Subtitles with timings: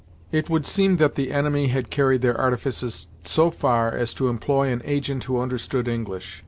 [0.31, 4.69] It would seem that the enemy had carried their artifices so far as to employ
[4.69, 6.39] an agent who understood English.